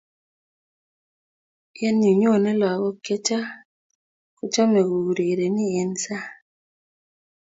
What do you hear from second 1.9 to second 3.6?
yu nyone lakok che chang